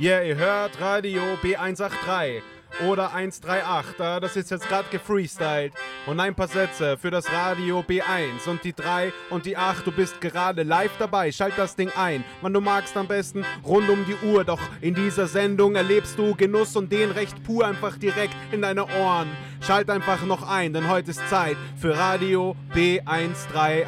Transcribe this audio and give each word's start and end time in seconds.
Yeah, 0.00 0.22
ihr 0.24 0.34
hört 0.34 0.80
Radio 0.80 1.22
B183 1.40 2.42
oder 2.84 3.14
138. 3.14 4.00
äh, 4.00 4.20
Das 4.20 4.34
ist 4.34 4.50
jetzt 4.50 4.68
gerade 4.68 4.88
gefreestylt. 4.90 5.72
Und 6.06 6.18
ein 6.18 6.34
paar 6.34 6.48
Sätze 6.48 6.98
für 6.98 7.12
das 7.12 7.30
Radio 7.32 7.78
B1 7.78 8.48
und 8.48 8.64
die 8.64 8.72
3 8.72 9.12
und 9.30 9.46
die 9.46 9.56
8. 9.56 9.86
Du 9.86 9.92
bist 9.92 10.20
gerade 10.20 10.64
live 10.64 10.90
dabei. 10.98 11.30
Schalt 11.30 11.54
das 11.56 11.76
Ding 11.76 11.92
ein, 11.96 12.24
wann 12.42 12.52
du 12.52 12.60
magst 12.60 12.96
am 12.96 13.06
besten 13.06 13.44
rund 13.64 13.88
um 13.88 14.04
die 14.04 14.16
Uhr. 14.26 14.42
Doch 14.44 14.60
in 14.80 14.94
dieser 14.94 15.28
Sendung 15.28 15.76
erlebst 15.76 16.18
du 16.18 16.34
Genuss 16.34 16.74
und 16.74 16.90
den 16.90 17.12
recht 17.12 17.44
pur 17.44 17.64
einfach 17.64 17.96
direkt 17.96 18.34
in 18.50 18.62
deine 18.62 18.86
Ohren. 18.86 19.30
Schalt 19.60 19.88
einfach 19.90 20.24
noch 20.24 20.42
ein, 20.48 20.72
denn 20.72 20.88
heute 20.88 21.12
ist 21.12 21.26
Zeit 21.28 21.56
für 21.76 21.96
Radio 21.96 22.56
B138. 22.74 23.86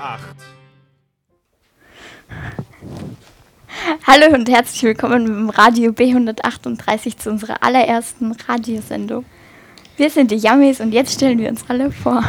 Hallo 4.04 4.34
und 4.34 4.48
herzlich 4.48 4.82
willkommen 4.82 5.26
im 5.26 5.48
Radio 5.48 5.92
B138 5.92 7.18
zu 7.18 7.30
unserer 7.30 7.62
allerersten 7.62 8.32
Radiosendung. 8.32 9.24
Wir 9.96 10.10
sind 10.10 10.32
die 10.32 10.38
Yummies 10.38 10.80
und 10.80 10.90
jetzt 10.90 11.14
stellen 11.14 11.38
wir 11.38 11.48
uns 11.48 11.64
alle 11.68 11.92
vor. 11.92 12.24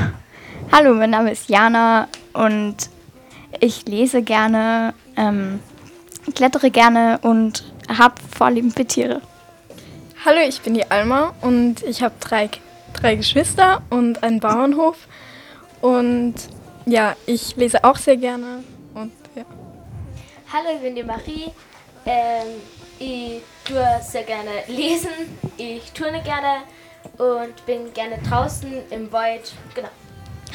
Hallo, 0.71 0.93
mein 0.93 1.09
Name 1.09 1.31
ist 1.31 1.49
Jana 1.49 2.09
und 2.33 2.75
ich 3.59 3.87
lese 3.87 4.21
gerne, 4.21 4.93
ähm, 5.15 5.59
klettere 6.35 6.69
gerne 6.69 7.17
und 7.23 7.63
habe 7.89 8.21
Vorlieben 8.37 8.69
für 8.69 8.85
Tiere. 8.85 9.21
Hallo, 10.25 10.41
ich 10.47 10.61
bin 10.61 10.75
die 10.75 10.91
Alma 10.91 11.33
und 11.41 11.81
ich 11.81 12.03
habe 12.03 12.13
drei, 12.19 12.51
drei 12.93 13.15
Geschwister 13.15 13.81
und 13.89 14.21
einen 14.21 14.39
Bauernhof. 14.39 15.07
Und 15.81 16.35
ja, 16.85 17.15
ich 17.25 17.55
lese 17.55 17.83
auch 17.83 17.97
sehr 17.97 18.17
gerne. 18.17 18.63
Hallo, 20.53 20.69
ich 20.73 20.81
bin 20.81 20.95
die 20.95 21.03
Marie. 21.03 21.51
Ähm, 22.05 22.61
ich 22.99 23.41
tue 23.65 23.85
sehr 24.01 24.23
gerne 24.23 24.63
lesen, 24.67 25.09
ich 25.57 25.91
turne 25.91 26.23
gerne 26.23 26.61
und 27.17 27.65
bin 27.65 27.93
gerne 27.93 28.17
draußen 28.29 28.71
im 28.89 29.11
Wald. 29.11 29.51
Genau. 29.75 29.89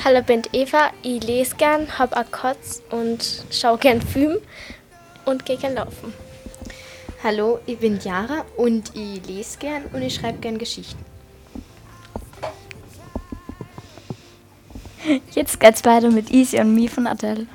Hallo, 0.03 0.21
ich 0.21 0.25
bin 0.25 0.43
Eva. 0.55 0.93
Ich 1.03 1.23
lese 1.23 1.57
gern, 1.57 1.99
habe 1.99 2.17
auch 2.17 2.31
Kotz 2.31 2.83
und 2.91 3.45
schaue 3.51 3.77
gern 3.77 4.01
Film 4.01 4.39
und 5.27 5.45
gehe 5.45 5.59
gern 5.59 5.75
laufen. 5.75 6.15
Hallo, 7.23 7.61
ich 7.67 7.79
bin 7.79 8.01
Jara 8.03 8.47
und 8.57 8.97
ich 8.97 9.27
lese 9.27 9.59
gern 9.59 9.85
und 9.93 10.01
ich 10.01 10.15
schreibe 10.15 10.39
gern 10.39 10.57
Geschichten. 10.57 11.05
Jetzt 15.33 15.61
geht's 15.61 15.85
weiter 15.85 16.11
mit 16.11 16.31
Easy 16.31 16.59
und 16.61 16.75
Me 16.75 16.89
von 16.89 17.07
Adele. 17.07 17.47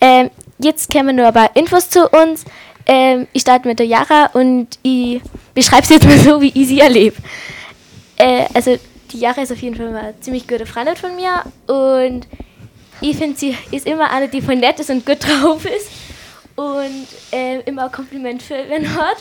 Ähm, 0.00 0.30
jetzt 0.58 0.92
kommen 0.92 1.16
nur 1.16 1.26
ein 1.26 1.34
paar 1.34 1.54
Infos 1.56 1.88
zu 1.90 2.08
uns. 2.08 2.44
Ähm, 2.86 3.26
ich 3.32 3.42
starte 3.42 3.68
mit 3.68 3.78
der 3.78 3.86
Jara 3.86 4.26
und 4.32 4.78
ich 4.82 5.20
beschreibe 5.54 5.82
es 5.82 5.90
jetzt 5.90 6.06
mal 6.06 6.18
so, 6.18 6.40
wie 6.40 6.52
ich 6.54 6.68
sie 6.68 6.80
erlebe. 6.80 7.16
Äh, 8.16 8.46
also 8.54 8.78
die 9.12 9.18
Jara 9.18 9.42
ist 9.42 9.52
auf 9.52 9.60
jeden 9.60 9.76
Fall 9.76 9.90
mal 9.90 10.02
eine 10.02 10.20
ziemlich 10.20 10.46
gute 10.48 10.66
Freundin 10.66 10.96
von 10.96 11.14
mir 11.16 11.42
und 11.66 12.26
ich 13.00 13.16
finde, 13.16 13.38
sie 13.38 13.56
ist 13.70 13.86
immer 13.86 14.10
eine, 14.10 14.28
die 14.28 14.42
voll 14.42 14.56
nett 14.56 14.78
ist 14.80 14.90
und 14.90 15.06
gut 15.06 15.18
drauf 15.26 15.64
ist 15.64 15.90
und 16.56 17.06
äh, 17.32 17.60
immer 17.60 17.84
ein 17.84 17.92
Kompliment 17.92 18.42
für 18.42 18.56
wen 18.68 18.94
hat 18.94 19.16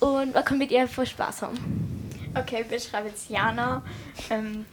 und 0.00 0.34
man 0.34 0.44
kann 0.44 0.58
mit 0.58 0.70
ihr 0.70 0.86
voll 0.88 1.06
Spaß 1.06 1.42
haben. 1.42 1.58
Okay, 2.34 2.64
wir 2.68 2.80
schreiben 2.80 3.08
jetzt 3.08 3.28
Jana. 3.28 3.82
Ähm, 4.30 4.64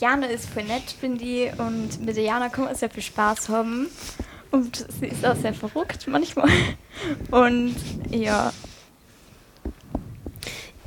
Jana 0.00 0.26
ist 0.26 0.48
voll 0.48 0.64
nett, 0.64 0.94
finde 0.98 1.24
ich. 1.24 1.58
Und 1.58 2.04
mit 2.04 2.16
der 2.16 2.24
Jana 2.24 2.48
kann 2.48 2.64
man 2.64 2.74
sehr 2.74 2.90
viel 2.90 3.02
Spaß 3.02 3.48
haben. 3.48 3.88
Und 4.50 4.86
sie 5.00 5.06
ist 5.06 5.24
auch 5.24 5.36
sehr 5.36 5.54
verrückt 5.54 6.06
manchmal. 6.08 6.50
Und 7.30 7.74
ja, 8.10 8.52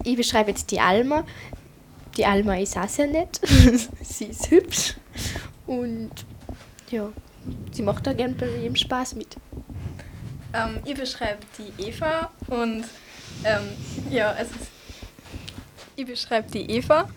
Ich 0.05 0.15
beschreibe 0.15 0.51
jetzt 0.51 0.69
die 0.69 0.79
Alma. 0.79 1.25
Die 2.15 2.25
Alma 2.25 2.57
ist 2.57 2.77
auch 2.77 2.87
sehr 2.87 3.07
nett. 3.07 3.41
sie 4.01 4.25
ist 4.25 4.51
hübsch. 4.51 4.93
Und 5.65 6.11
ja, 6.91 7.09
sie 7.71 7.81
macht 7.81 8.05
da 8.05 8.13
gern 8.13 8.37
bei 8.37 8.47
jedem 8.47 8.75
Spaß 8.75 9.15
mit. 9.15 9.35
Ähm, 10.53 10.79
ihr 10.85 10.95
beschreibt 10.95 11.47
die 11.57 11.87
Eva 11.87 12.29
und 12.47 12.85
ähm, 13.43 13.63
ja, 14.11 14.33
es 14.39 14.49
ist, 14.49 14.69
ihr 15.95 16.05
beschreibt 16.05 16.53
die 16.53 16.69
Eva 16.69 17.09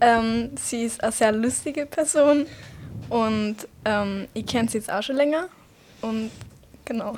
Ähm, 0.00 0.50
sie 0.56 0.84
ist 0.84 1.02
eine 1.02 1.12
sehr 1.12 1.32
lustige 1.32 1.86
Person 1.86 2.46
und 3.08 3.56
ähm, 3.84 4.28
ich 4.34 4.46
kenne 4.46 4.68
sie 4.68 4.78
jetzt 4.78 4.90
auch 4.90 5.02
schon 5.02 5.16
länger. 5.16 5.48
Und 6.00 6.30
genau. 6.84 7.16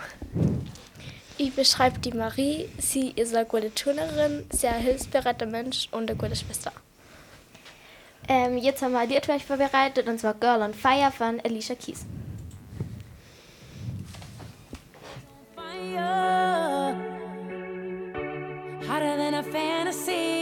Ich 1.38 1.54
beschreibe 1.54 1.98
die 1.98 2.12
Marie. 2.12 2.68
Sie 2.78 3.10
ist 3.10 3.34
eine 3.34 3.46
gute 3.46 3.74
Turnerin, 3.74 4.44
sehr 4.50 4.72
hilfsbereiter 4.72 5.46
Mensch 5.46 5.88
und 5.90 6.10
eine 6.10 6.18
gute 6.18 6.36
Schwester. 6.36 6.72
Ähm, 8.28 8.58
jetzt 8.58 8.82
haben 8.82 8.92
wir 8.92 9.00
ein 9.00 9.08
Lied 9.08 9.26
für 9.26 9.32
euch 9.32 9.44
vorbereitet 9.44 10.06
und 10.06 10.18
zwar 10.20 10.34
Girl 10.34 10.62
on 10.62 10.74
Fire 10.74 11.10
von 11.10 11.40
Alicia 11.40 11.74
Keys. 11.74 12.06
fire, 15.92 16.94
hotter 18.86 19.16
than 19.16 19.34
a 19.34 19.42
fantasy, 19.42 20.41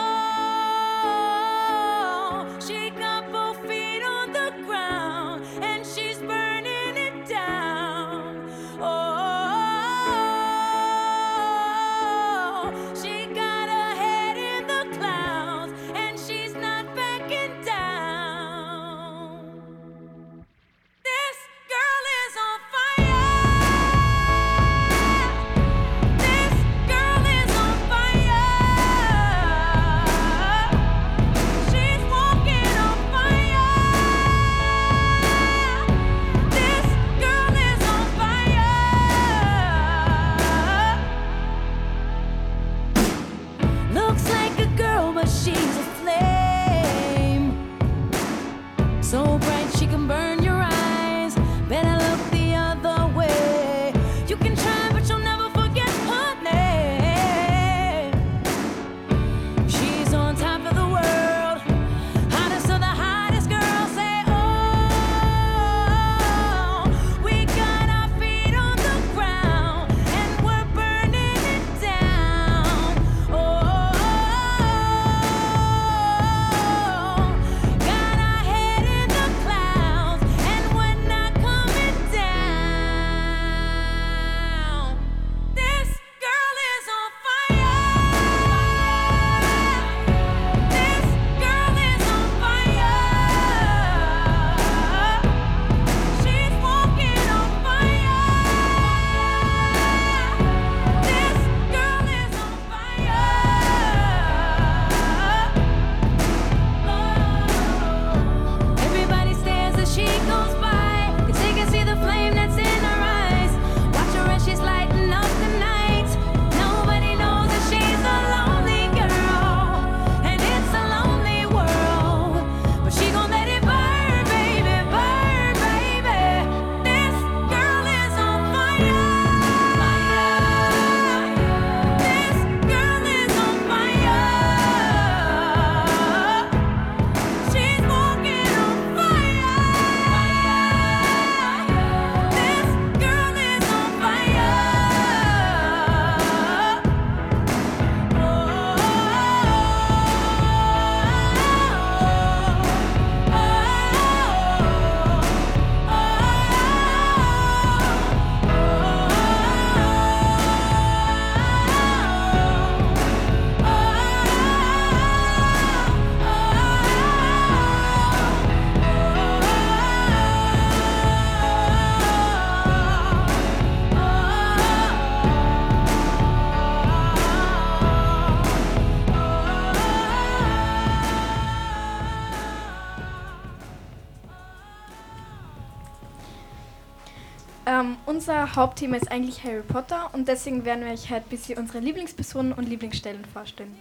Hauptthema 188.55 188.97
ist 188.97 189.11
eigentlich 189.11 189.43
Harry 189.43 189.61
Potter 189.61 190.09
und 190.13 190.27
deswegen 190.27 190.65
werden 190.65 190.85
wir 190.85 190.91
euch 190.91 191.09
heute 191.09 191.23
ein 191.23 191.29
bisschen 191.29 191.57
unsere 191.57 191.79
Lieblingspersonen 191.79 192.53
und 192.53 192.67
Lieblingsstellen 192.67 193.23
vorstellen. 193.25 193.75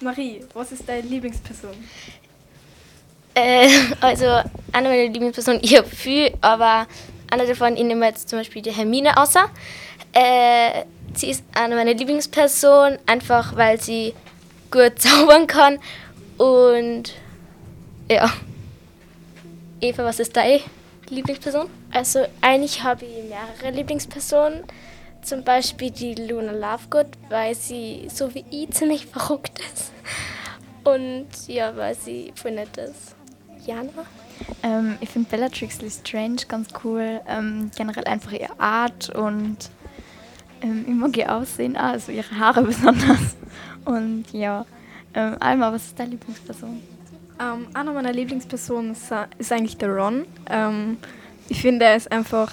Marie, 0.00 0.44
was 0.54 0.72
ist 0.72 0.88
deine 0.88 1.02
Lieblingsperson? 1.02 1.74
Äh, 3.34 3.68
also, 4.00 4.24
eine 4.72 4.88
meiner 4.88 5.08
Lieblingspersonen, 5.08 5.60
ich 5.62 5.76
habe 5.76 5.88
viel, 5.88 6.32
aber 6.40 6.86
eine 7.30 7.46
davon, 7.46 7.76
ich 7.76 7.84
nehme 7.84 8.06
jetzt 8.06 8.28
zum 8.28 8.38
Beispiel 8.38 8.62
die 8.62 8.72
Hermine 8.72 9.16
außer. 9.16 9.50
Äh, 10.12 10.84
sie 11.14 11.30
ist 11.30 11.44
eine 11.54 11.74
meiner 11.74 11.94
Lieblingspersonen, 11.94 12.98
einfach 13.06 13.56
weil 13.56 13.80
sie 13.80 14.14
gut 14.70 14.92
zaubern 14.98 15.46
kann. 15.46 15.78
Und 16.38 17.14
ja. 18.10 18.32
Eva, 19.82 20.04
was 20.04 20.20
ist 20.20 20.36
deine 20.36 20.60
Lieblingsperson? 21.10 21.68
Also 21.92 22.20
eigentlich 22.40 22.82
habe 22.82 23.04
ich 23.04 23.24
mehrere 23.28 23.76
Lieblingspersonen. 23.76 24.64
Zum 25.22 25.44
Beispiel 25.44 25.90
die 25.90 26.14
Luna 26.14 26.52
Lovegood, 26.52 27.08
weil 27.28 27.54
sie 27.54 28.08
so 28.12 28.34
wie 28.34 28.44
ich 28.50 28.70
ziemlich 28.70 29.06
verrückt 29.12 29.58
ist. 29.72 29.92
Und 30.84 31.28
ja, 31.46 31.76
weil 31.76 31.94
sie 31.94 32.32
voll 32.34 32.52
nett 32.52 32.76
ist. 32.76 33.14
Jana? 33.66 33.90
Ähm, 34.62 34.96
ich 35.00 35.10
finde 35.10 35.28
Bellatrix 35.28 35.82
Lestrange 35.82 36.46
ganz 36.48 36.68
cool. 36.84 37.20
Ähm, 37.28 37.70
generell 37.76 38.04
einfach 38.04 38.32
ihre 38.32 38.58
Art 38.58 39.10
und 39.10 39.58
ähm, 40.62 40.84
ich 40.86 40.94
mag 40.94 41.16
ihr 41.16 41.34
Aussehen, 41.34 41.76
auch, 41.76 41.82
also 41.82 42.12
ihre 42.12 42.38
Haare 42.38 42.62
besonders. 42.64 43.36
Und 43.84 44.24
ja, 44.32 44.64
ähm, 45.14 45.36
Alma, 45.40 45.72
was 45.72 45.86
ist 45.86 45.98
deine 45.98 46.10
Lieblingsperson? 46.10 46.80
Ähm, 47.40 47.68
einer 47.72 47.92
meiner 47.92 48.12
Lieblingspersonen 48.12 48.92
ist, 48.92 49.52
eigentlich 49.52 49.78
der 49.78 49.88
Ron. 49.88 50.26
Ähm, 50.50 50.98
ich 51.48 51.62
finde, 51.62 51.86
er 51.86 51.96
ist 51.96 52.12
einfach 52.12 52.52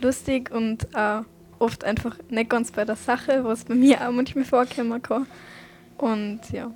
lustig 0.00 0.52
und 0.52 0.84
äh, 0.94 1.22
oft 1.58 1.82
einfach 1.82 2.16
nicht 2.30 2.48
ganz 2.48 2.70
bei 2.70 2.84
der 2.84 2.94
Sache, 2.94 3.42
was 3.42 3.64
bei 3.64 3.74
mir 3.74 4.06
auch 4.06 4.12
manchmal 4.12 4.44
vorkommen 4.44 5.02
kann. 5.02 5.26
Und 5.96 6.40
ja. 6.52 6.70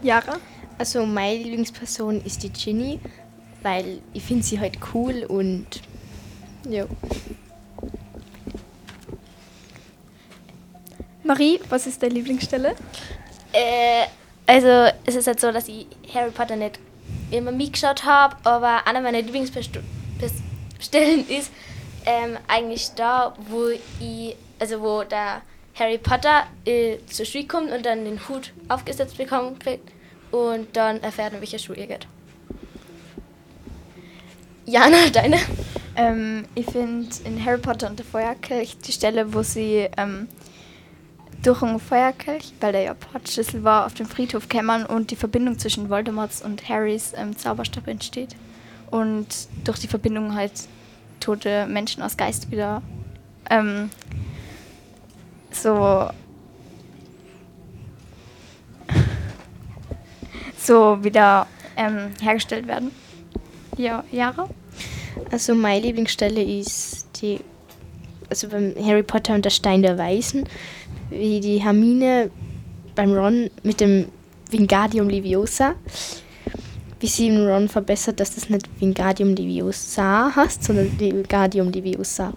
Jara? 0.00 0.36
Also 0.78 1.04
meine 1.06 1.42
Lieblingsperson 1.42 2.22
ist 2.24 2.42
die 2.44 2.50
Ginny, 2.50 3.00
weil 3.62 4.00
ich 4.12 4.22
finde 4.22 4.44
sie 4.44 4.60
halt 4.60 4.78
cool 4.94 5.24
und 5.26 5.66
ja. 6.68 6.86
Marie, 11.24 11.58
was 11.68 11.88
ist 11.88 12.00
deine 12.00 12.14
Lieblingsstelle? 12.14 12.76
Äh, 13.52 14.06
also 14.46 14.92
es 15.04 15.14
ist 15.14 15.26
halt 15.26 15.40
so, 15.40 15.52
dass 15.52 15.68
ich 15.68 15.86
Harry 16.14 16.30
Potter 16.30 16.56
nicht 16.56 16.78
immer 17.30 17.52
mitgeschaut 17.52 18.04
habe, 18.04 18.36
aber 18.44 18.86
einer 18.86 19.00
meiner 19.00 19.22
Lieblingsstellen 19.22 19.84
ist 21.28 21.50
ähm, 22.04 22.38
eigentlich 22.46 22.90
da, 22.94 23.34
wo 23.48 23.68
ich, 23.68 24.36
also 24.58 24.80
wo 24.80 25.02
der 25.02 25.42
Harry 25.74 25.98
Potter 25.98 26.46
äh, 26.64 26.98
zur 27.06 27.26
Schule 27.26 27.46
kommt 27.46 27.70
und 27.70 27.84
dann 27.84 28.04
den 28.04 28.28
Hut 28.28 28.52
aufgesetzt 28.68 29.18
bekommen 29.18 29.58
kriegt 29.58 29.90
und 30.30 30.74
dann 30.74 31.02
erfährt, 31.02 31.34
in 31.34 31.40
welcher 31.40 31.58
Schule 31.58 31.80
er 31.80 31.86
geht. 31.86 32.06
Jana, 34.64 35.08
deine? 35.12 35.38
Ähm, 35.96 36.44
ich 36.54 36.66
finde 36.66 37.08
in 37.24 37.44
Harry 37.44 37.58
Potter 37.58 37.88
und 37.88 37.98
der 37.98 38.06
Feuerkelch 38.06 38.76
die 38.78 38.92
Stelle, 38.92 39.32
wo 39.32 39.42
sie 39.42 39.88
ähm, 39.96 40.28
durch 41.46 41.62
einen 41.62 41.78
Feuerkelch, 41.78 42.52
weil 42.60 42.72
der 42.72 42.82
ja 42.82 42.94
Portschlüssel 42.94 43.62
war, 43.62 43.86
auf 43.86 43.94
dem 43.94 44.06
Friedhof 44.06 44.48
kämmern 44.48 44.84
und 44.84 45.12
die 45.12 45.16
Verbindung 45.16 45.58
zwischen 45.58 45.88
Voldemorts 45.88 46.42
und 46.42 46.68
Harrys 46.68 47.12
ähm, 47.16 47.36
Zauberstab 47.36 47.86
entsteht. 47.86 48.34
Und 48.90 49.26
durch 49.62 49.78
die 49.78 49.86
Verbindung 49.86 50.34
halt 50.34 50.52
tote 51.20 51.66
Menschen 51.66 52.02
aus 52.02 52.16
Geist 52.16 52.50
wieder 52.50 52.82
ähm, 53.48 53.90
so 55.52 56.10
so 60.58 61.04
wieder 61.04 61.46
ähm, 61.76 62.10
hergestellt 62.20 62.66
werden. 62.66 62.90
Ja, 63.76 64.02
Jahre? 64.10 64.48
Also 65.30 65.54
meine 65.54 65.80
Lieblingsstelle 65.80 66.42
ist 66.42 67.06
die, 67.22 67.40
also 68.28 68.48
beim 68.48 68.74
Harry 68.84 69.04
Potter 69.04 69.34
und 69.34 69.44
der 69.44 69.50
Stein 69.50 69.82
der 69.82 69.96
Weisen, 69.96 70.48
wie 71.10 71.40
die 71.40 71.58
Hermine 71.58 72.30
beim 72.94 73.12
Ron 73.12 73.50
mit 73.62 73.80
dem 73.80 74.06
Wingardium 74.50 75.08
Leviosa, 75.08 75.74
wie 77.00 77.06
sie 77.06 77.28
den 77.28 77.46
Ron 77.46 77.68
verbessert, 77.68 78.20
dass 78.20 78.34
das 78.34 78.48
nicht 78.48 78.68
Wingardium 78.80 79.34
Leviosa 79.34 80.34
heißt, 80.34 80.64
sondern 80.64 80.98
Wingardium 80.98 81.70
Leviosa. 81.70 82.32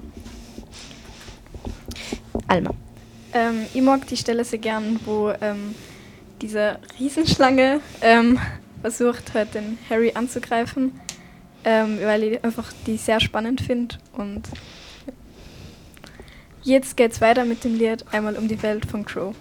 Alma. 2.48 2.72
Ähm, 3.34 3.66
ich 3.74 3.82
mag 3.82 4.08
die 4.08 4.18
Stelle 4.18 4.44
sehr 4.44 4.60
gern, 4.60 5.00
wo 5.06 5.32
ähm, 5.42 5.76
diese 6.42 6.80
Riesenschlange 7.00 7.80
ähm, 8.02 8.40
versucht 8.82 9.34
hat, 9.34 9.54
den 9.54 9.78
Harry 9.90 10.12
anzugreifen, 10.16 11.00
ähm, 11.64 12.00
weil 12.02 12.24
ich 12.24 12.44
einfach 12.44 12.72
die 12.88 12.98
sehr 12.98 13.20
spannend 13.20 13.62
finde. 13.62 13.96
Und 14.14 14.50
jetzt 16.64 16.98
geht's 16.98 17.22
weiter 17.22 17.46
mit 17.46 17.64
dem 17.64 17.78
Lied 17.78 18.06
Einmal 18.12 18.36
um 18.36 18.48
die 18.48 18.62
Welt 18.62 18.86
von 18.86 19.06
Crow. 19.06 19.36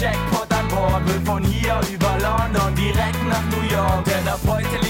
Jackpot 0.00 0.52
an 0.52 0.68
Bord. 0.68 1.06
Will 1.08 1.20
von 1.24 1.42
hier 1.42 1.80
über 1.92 2.16
London 2.22 2.74
direkt 2.76 3.22
nach 3.28 3.42
New 3.50 3.74
York. 3.74 4.04
Denn 4.04 4.28
ab 4.28 4.40
heute 4.46 4.87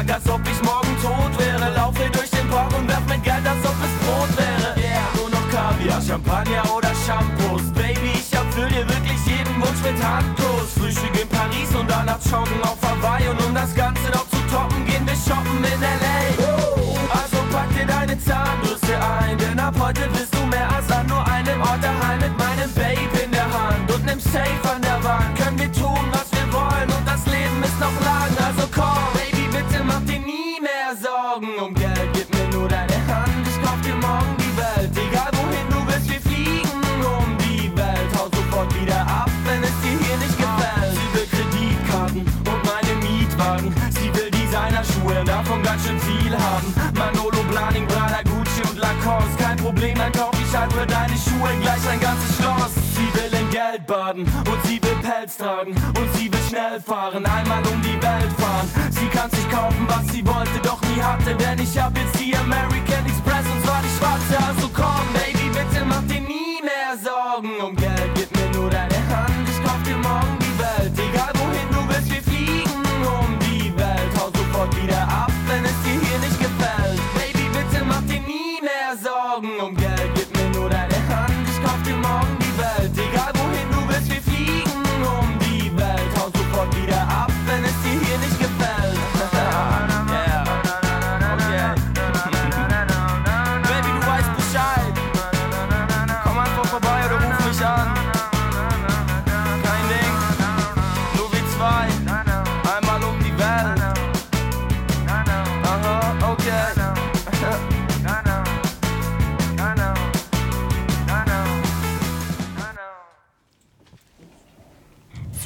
Tag, 0.00 0.14
als 0.14 0.28
ob 0.28 0.40
ich 0.46 0.62
morgen 0.62 0.96
tot 1.02 1.38
wäre. 1.38 1.74
Laufe 1.74 2.08
durch 2.10 2.30
den 2.30 2.48
Park 2.48 2.72
und 2.76 2.88
werf 2.88 3.04
mit 3.08 3.22
Geld, 3.22 3.46
als 3.46 3.64
ob 3.64 3.76
es 3.84 3.92
Brot 4.06 4.32
wäre. 4.36 4.74
Yeah, 4.78 5.04
nur 5.16 5.30
noch 5.30 5.50
Kaviar, 5.50 6.00
Champagner 6.00 6.64
oder 6.74 6.92
Shampoos. 7.06 7.62
Baby, 7.72 8.12
ich 8.14 8.32
erfüll 8.32 8.68
dir 8.68 8.86
wirklich 8.88 9.20
jeden 9.26 9.54
Wunsch 9.60 9.82
mit 9.82 9.98
Handkuss. 10.02 10.72
Frühstück 10.78 11.20
in 11.20 11.28
Paris 11.28 11.74
und 11.78 11.90
danach 11.90 12.20
joggen 12.24 12.62
auf 12.62 12.78
Hawaii. 12.82 13.28
Und 13.28 13.44
um 13.44 13.54
das 13.54 13.74
Ganze 13.74 14.08
noch 14.12 14.26
zu 14.30 14.40
toppen, 14.50 14.84
gehen 14.86 15.04
wir 15.06 15.16
shoppen 15.16 15.64
in 15.64 15.82
L.A. 15.82 16.18
Also 17.20 17.36
pack 17.52 17.68
dir 17.76 17.86
deine 17.86 18.18
Zahnbürste 18.18 18.96
ein, 18.96 19.36
denn 19.36 19.58
ab 19.58 19.74
heute 19.78 20.08
bist 20.16 20.34
du 20.34 20.46
mehr 20.46 20.68
als 20.74 20.90
an 20.90 21.06
nur 21.06 21.26
einem 21.26 21.60
Ort 21.60 21.82
daheim 21.82 22.20
mit 22.20 22.36
meinem 22.38 22.72
Babe 22.74 23.24
in 23.24 23.32
der 23.32 23.48
Hand 23.52 23.90
und 23.92 24.04
nem 24.06 24.20
Safe 24.20 24.64
an 24.72 24.80
der 24.80 24.89
für 50.80 50.86
deine 50.86 51.14
Schuhe 51.14 51.50
gleich 51.60 51.88
ein 51.88 52.00
ganzes 52.00 52.36
Schloss. 52.36 52.72
Sie 52.94 53.08
will 53.14 53.40
in 53.40 53.50
Geld 53.50 53.86
baden 53.86 54.22
und 54.22 54.64
sie 54.64 54.82
will 54.82 54.96
Pelz 55.02 55.36
tragen 55.36 55.72
und 55.72 56.14
sie 56.14 56.32
will 56.32 56.40
schnell 56.48 56.80
fahren, 56.80 57.24
einmal 57.26 57.62
um 57.66 57.82
die 57.82 58.00
Welt 58.00 58.32
fahren. 58.38 58.68
Sie 58.90 59.06
kann 59.06 59.30
sich 59.30 59.48
kaufen, 59.50 59.86
was 59.88 60.06
sie 60.12 60.26
wollte, 60.26 60.58
doch 60.62 60.80
nie 60.82 61.02
hatte, 61.02 61.34
denn 61.34 61.58
ich 61.58 61.78
hab 61.78 61.96
jetzt 61.96 62.18
die 62.18 62.34
American 62.34 62.89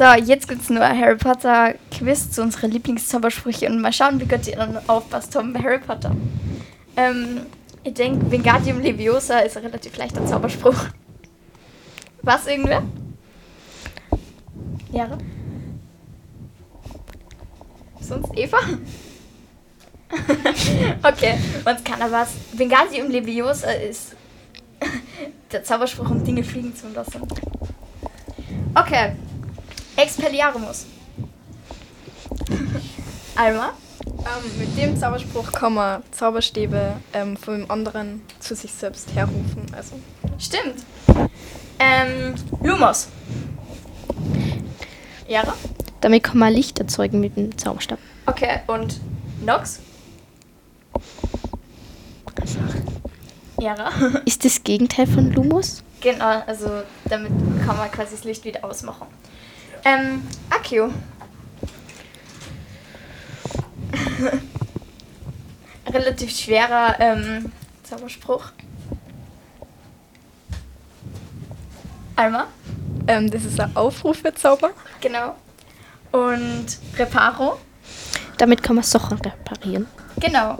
So, 0.04 0.12
jetzt 0.22 0.48
gibt 0.48 0.60
es 0.60 0.68
nur 0.68 0.82
ein 0.82 1.00
Harry 1.00 1.16
Potter 1.16 1.76
Quiz 1.90 2.30
zu 2.30 2.42
unseren 2.42 2.70
Lieblingszaubersprüche 2.70 3.66
und 3.70 3.80
mal 3.80 3.90
schauen, 3.90 4.20
wie 4.20 4.26
gut 4.26 4.46
ihr 4.46 4.56
dann 4.56 4.78
aufpasst, 4.86 5.32
Tom, 5.32 5.54
bei 5.54 5.60
Harry 5.60 5.78
Potter. 5.78 6.14
Ähm, 6.94 7.46
ich 7.82 7.94
denke, 7.94 8.30
Wingardium 8.30 8.82
Leviosa 8.82 9.38
ist 9.38 9.56
ein 9.56 9.64
relativ 9.64 9.96
leichter 9.96 10.26
Zauberspruch. 10.26 10.76
Was, 12.20 12.46
irgendwer? 12.46 12.82
Jahre? 14.92 15.16
Sonst 17.98 18.30
Eva? 18.36 18.58
okay, 21.02 21.38
uns 21.64 21.82
kann 21.82 22.02
er 22.02 22.12
was. 22.12 22.34
Wingardium 22.52 23.10
Leviosa 23.10 23.70
ist 23.70 24.14
der 25.50 25.64
Zauberspruch, 25.64 26.10
um 26.10 26.22
Dinge 26.22 26.44
fliegen 26.44 26.76
zu 26.76 26.88
lassen. 26.88 27.22
Okay. 28.74 29.14
Expelliarmus. 29.96 30.86
Alma? 33.36 33.72
Ähm, 34.06 34.58
mit 34.58 34.76
dem 34.76 34.98
Zauberspruch 34.98 35.52
kann 35.52 35.74
man 35.74 36.02
Zauberstäbe 36.10 36.96
ähm, 37.12 37.36
von 37.36 37.60
dem 37.60 37.70
anderen 37.70 38.22
zu 38.40 38.54
sich 38.54 38.72
selbst 38.72 39.14
herrufen. 39.14 39.66
Also 39.72 39.94
Stimmt. 40.38 40.84
Ähm, 41.78 42.34
Lumos. 42.62 43.08
Jara? 45.28 45.54
Damit 46.00 46.22
kann 46.22 46.38
man 46.38 46.52
Licht 46.52 46.78
erzeugen 46.78 47.20
mit 47.20 47.36
dem 47.36 47.56
Zauberstab. 47.56 47.98
Okay, 48.26 48.60
und 48.66 49.00
Nox? 49.44 49.80
Jara? 53.58 53.90
Ist 54.26 54.44
das 54.44 54.62
Gegenteil 54.62 55.06
von 55.06 55.32
Lumos? 55.32 55.82
genau, 56.04 56.42
also 56.46 56.82
damit 57.06 57.32
kann 57.64 57.76
man 57.76 57.90
quasi 57.90 58.14
das 58.14 58.24
Licht 58.24 58.44
wieder 58.44 58.64
ausmachen. 58.64 59.06
Ähm, 59.84 60.26
Akio. 60.50 60.92
Relativ 65.92 66.30
schwerer 66.30 66.96
ähm, 66.98 67.52
Zauberspruch. 67.82 68.46
Alma. 72.16 72.46
Ähm, 73.06 73.30
das 73.30 73.44
ist 73.44 73.60
ein 73.60 73.76
Aufrufezauber. 73.76 74.70
Genau. 75.00 75.36
Und 76.12 76.66
Reparo. 76.96 77.58
Damit 78.38 78.62
kann 78.62 78.76
man 78.76 78.84
Sachen 78.84 79.18
reparieren. 79.18 79.86
Genau. 80.18 80.58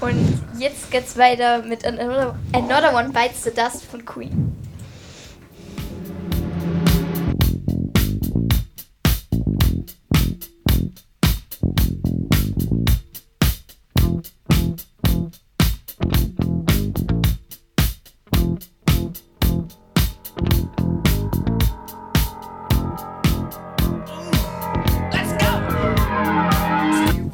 Und 0.00 0.42
jetzt 0.58 0.90
geht's 0.90 1.18
weiter 1.18 1.62
mit 1.62 1.84
Another, 1.84 2.34
Another 2.52 2.94
One 2.94 3.10
Bites 3.10 3.42
the 3.44 3.50
Dust 3.50 3.84
von 3.84 4.04
Queen. 4.04 4.56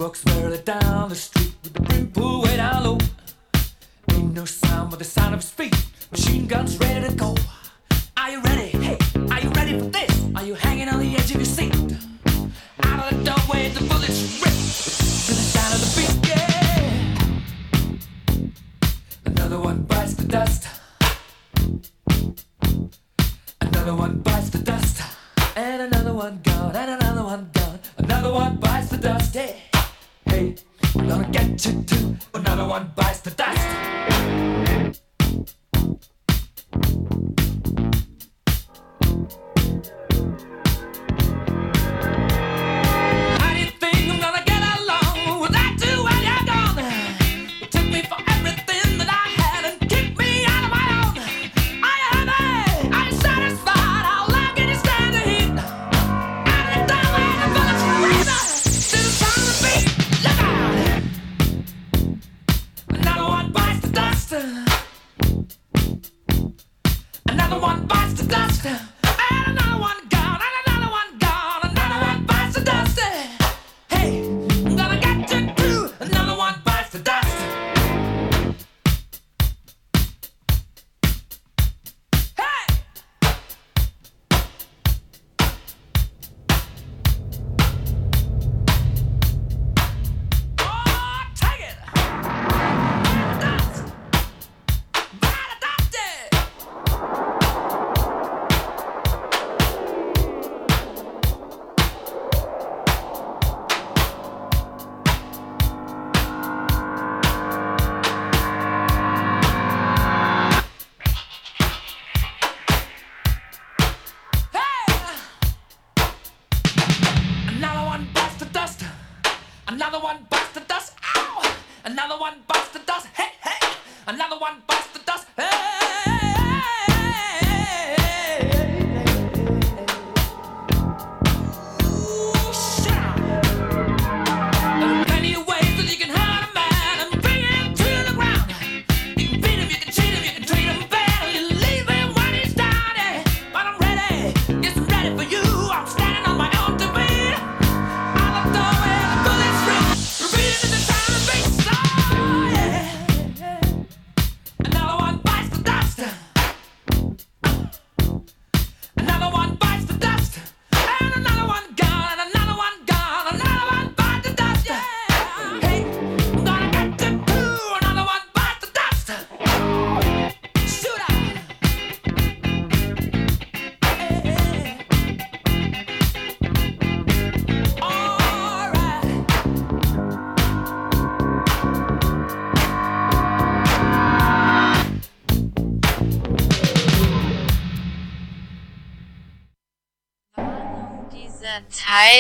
Walks 0.06 0.25
merrily 0.26 0.58
down 0.58 1.08
the 1.08 1.16
street 1.16 1.52
with 1.64 1.72
the 1.72 1.82
brim 1.82 2.06
pulled 2.12 2.44
way 2.44 2.56
down 2.56 2.84
low. 2.84 2.98
Ain't 4.12 4.34
no 4.34 4.44
sound 4.44 4.90
but 4.90 5.00
the 5.00 5.04
sound 5.04 5.34
of 5.34 5.40
his 5.40 5.50
feet. 5.50 5.75
Machine 6.12 6.46
guns 6.46 6.78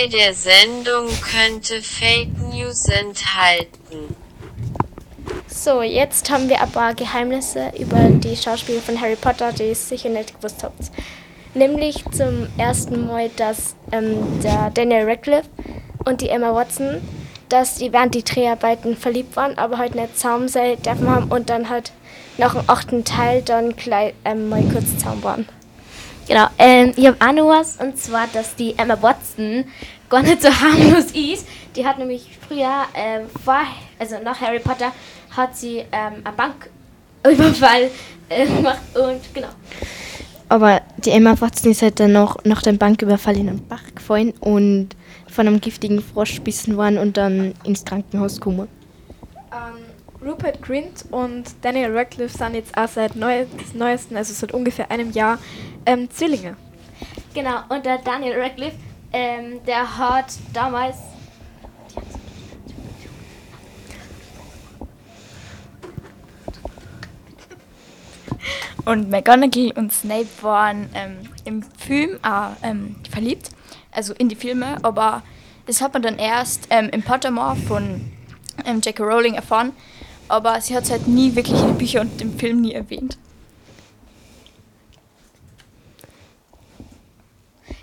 Teil 0.06 0.10
der 0.10 0.34
Sendung 0.34 1.08
könnte 1.20 1.82
Fake 1.82 2.36
News 2.38 2.84
enthalten. 2.88 4.14
So, 5.48 5.82
jetzt 5.82 6.30
haben 6.30 6.48
wir 6.48 6.60
ein 6.60 6.70
paar 6.70 6.94
Geheimnisse 6.94 7.72
über 7.78 7.98
die 8.10 8.36
Schauspieler 8.36 8.80
von 8.80 9.00
Harry 9.00 9.16
Potter, 9.16 9.52
die 9.52 9.64
ihr 9.64 9.74
sicher 9.74 10.08
nicht 10.08 10.36
gewusst 10.36 10.62
habt. 10.62 10.90
Nämlich 11.54 12.04
zum 12.12 12.48
ersten 12.58 13.06
Mal, 13.06 13.30
dass 13.36 13.74
ähm, 13.90 14.40
der 14.42 14.70
Daniel 14.70 15.08
Radcliffe 15.08 15.48
und 16.04 16.20
die 16.20 16.28
Emma 16.28 16.54
Watson, 16.54 17.00
dass 17.48 17.76
die 17.76 17.92
während 17.92 18.14
die 18.14 18.24
Dreharbeiten 18.24 18.96
verliebt 18.96 19.36
waren, 19.36 19.56
aber 19.58 19.78
halt 19.78 19.94
nicht 19.94 20.16
zusammen 20.16 20.48
sein 20.48 20.80
dürfen 20.82 21.08
haben 21.08 21.30
und 21.30 21.48
dann 21.48 21.68
halt 21.68 21.92
nach 22.38 22.54
dem 22.54 22.64
achten 22.66 23.04
Teil 23.04 23.42
dann 23.42 23.74
gleich 23.76 24.14
ähm, 24.24 24.48
mal 24.50 24.62
kurz 24.72 24.98
zusammen 24.98 25.22
waren. 25.22 25.48
Genau, 26.28 26.48
ähm, 26.58 26.92
ich 26.96 27.06
habe 27.06 27.16
auch 27.20 27.32
noch 27.32 27.48
was, 27.48 27.76
und 27.76 27.98
zwar, 27.98 28.26
dass 28.32 28.56
die 28.56 28.76
Emma 28.76 29.00
Watson 29.00 29.64
gar 30.08 30.22
nicht 30.22 30.42
so 30.42 30.48
harmlos 30.48 31.12
ist. 31.12 31.46
Die 31.74 31.84
hat 31.84 31.98
nämlich 31.98 32.26
früher, 32.46 32.84
ähm, 32.94 33.26
vor, 33.44 33.62
also 33.98 34.16
nach 34.22 34.40
Harry 34.40 34.58
Potter, 34.58 34.92
hat 35.36 35.56
sie 35.56 35.84
ähm, 35.92 36.22
einen 36.24 36.36
Banküberfall 37.22 37.90
äh, 38.28 38.46
gemacht 38.46 38.80
und 38.94 39.34
genau. 39.34 39.48
Aber 40.48 40.80
die 40.98 41.10
Emma 41.10 41.38
Watson 41.40 41.72
ist 41.72 41.82
halt 41.82 41.98
dann 41.98 42.12
noch 42.12 42.36
nach 42.44 42.62
dem 42.62 42.78
Banküberfall 42.78 43.36
in 43.36 43.46
den 43.48 43.66
Bach 43.66 43.82
gefallen 43.94 44.32
und 44.40 44.90
von 45.28 45.46
einem 45.46 45.60
giftigen 45.60 46.00
Frosch 46.00 46.40
bissen 46.40 46.76
worden 46.76 46.98
und 46.98 47.16
dann 47.16 47.54
ins 47.64 47.84
Krankenhaus 47.84 48.36
gekommen. 48.36 48.68
Ähm, 49.52 50.26
Rupert 50.26 50.62
Grint 50.62 51.04
und 51.10 51.44
Daniel 51.62 51.96
Radcliffe 51.96 52.36
sind 52.38 52.54
jetzt 52.54 52.76
auch 52.76 52.88
seit 52.88 53.16
neu, 53.16 53.44
neuesten, 53.74 54.16
also 54.16 54.32
seit 54.32 54.52
ungefähr 54.52 54.90
einem 54.90 55.10
Jahr, 55.10 55.38
ähm, 55.84 56.08
Zwillinge. 56.10 56.56
Genau, 57.34 57.58
und 57.68 57.84
der 57.84 57.98
Daniel 57.98 58.40
Radcliffe, 58.40 58.76
ähm, 59.12 59.60
der 59.66 59.98
hat 59.98 60.32
damals. 60.52 60.96
Und 68.84 69.10
McGonagall 69.10 69.72
und 69.74 69.92
Snape 69.92 70.28
waren 70.42 70.88
ähm, 70.94 71.28
im 71.44 71.62
Film 71.62 72.18
auch 72.22 72.52
ähm, 72.62 72.94
verliebt, 73.10 73.50
also 73.90 74.14
in 74.14 74.28
die 74.28 74.36
Filme, 74.36 74.76
aber 74.84 75.22
das 75.66 75.80
hat 75.80 75.92
man 75.92 76.02
dann 76.02 76.18
erst 76.18 76.68
ähm, 76.70 76.88
im 76.92 77.02
Pottermore 77.02 77.56
von 77.56 78.12
ähm, 78.64 78.80
J.K. 78.80 79.02
Rowling 79.02 79.34
erfahren, 79.34 79.72
aber 80.28 80.60
sie 80.60 80.76
hat 80.76 80.84
es 80.84 80.90
halt 80.92 81.08
nie 81.08 81.34
wirklich 81.34 81.60
in 81.60 81.66
den 81.66 81.78
Büchern 81.78 82.08
und 82.08 82.20
im 82.22 82.38
Film 82.38 82.60
nie 82.60 82.74
erwähnt. 82.74 83.18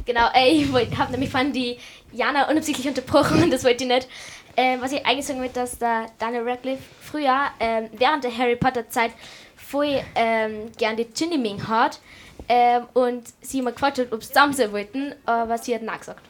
Genau, 0.05 0.27
äh, 0.33 0.51
ich 0.51 0.97
habe 0.97 1.11
nämlich 1.11 1.29
von 1.29 1.53
die 1.53 1.77
Jana 2.11 2.49
unabsichtlich 2.49 2.87
unterbrochen 2.87 3.43
und 3.43 3.51
das 3.53 3.63
wollte 3.63 3.83
ich 3.83 3.89
nicht. 3.89 4.07
Ähm, 4.55 4.81
was 4.81 4.91
ich 4.91 5.05
eigentlich 5.05 5.25
sagen 5.25 5.41
will, 5.41 5.49
dass 5.49 5.79
der 5.79 6.07
Daniel 6.19 6.47
Radcliffe 6.47 6.83
früher 7.01 7.47
ähm, 7.59 7.89
während 7.97 8.23
der 8.23 8.37
Harry 8.37 8.55
Potter 8.55 8.87
Zeit 8.87 9.11
voll 9.55 10.01
ähm, 10.15 10.71
gern 10.77 10.95
die 10.95 11.05
Ginny 11.05 11.39
Ming 11.39 11.67
hat 11.67 11.99
ähm, 12.47 12.83
und 12.93 13.23
sie 13.41 13.61
mal 13.61 13.73
gefragt 13.73 13.97
hat, 13.97 14.11
ob 14.11 14.21
sie 14.23 14.29
zusammen 14.29 14.53
sein 14.53 14.71
wollten, 14.71 15.15
aber 15.25 15.57
sie 15.57 15.73
hat 15.73 15.81
nein 15.81 15.97
gesagt. 15.97 16.21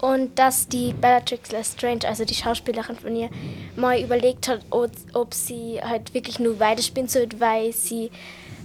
Und 0.00 0.36
dass 0.36 0.66
die 0.66 0.92
Bellatrix 0.92 1.52
Lestrange, 1.52 2.00
also 2.06 2.24
die 2.24 2.34
Schauspielerin 2.34 2.96
von 2.96 3.14
ihr, 3.14 3.30
mal 3.76 4.00
überlegt 4.00 4.48
hat, 4.48 4.60
ob, 4.70 4.90
ob 5.14 5.32
sie 5.32 5.80
halt 5.80 6.12
wirklich 6.12 6.40
nur 6.40 6.58
weiterspielen 6.58 7.08
sollte, 7.08 7.38
weil 7.40 7.72
sie 7.72 8.10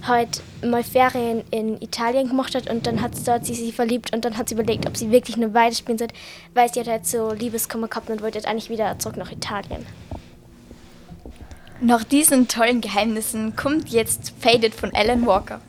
halt 0.06 0.42
mal 0.62 0.82
Ferien 0.82 1.42
in 1.50 1.80
Italien 1.80 2.28
gemacht 2.28 2.54
hat 2.54 2.70
und 2.70 2.86
dann 2.86 3.02
hat 3.02 3.16
sie 3.16 3.24
dort 3.24 3.44
sie 3.44 3.54
sich 3.54 3.74
verliebt 3.74 4.14
und 4.14 4.24
dann 4.24 4.36
hat 4.36 4.48
sie 4.48 4.54
überlegt, 4.54 4.86
ob 4.86 4.96
sie 4.96 5.10
wirklich 5.10 5.36
nur 5.36 5.54
weiterspielen 5.54 5.98
sollte, 5.98 6.14
weil 6.54 6.72
sie 6.72 6.80
hat 6.80 6.88
halt 6.88 7.06
so 7.06 7.32
Liebeskummer 7.32 7.88
gehabt 7.88 8.10
und 8.10 8.22
wollte 8.22 8.38
jetzt 8.38 8.46
eigentlich 8.46 8.70
wieder 8.70 8.98
zurück 8.98 9.16
nach 9.16 9.32
Italien. 9.32 9.84
Nach 11.80 12.02
diesen 12.02 12.48
tollen 12.48 12.80
Geheimnissen 12.80 13.54
kommt 13.54 13.88
jetzt 13.88 14.32
Faded 14.40 14.74
von 14.74 14.92
Alan 14.94 15.24
Walker. 15.26 15.60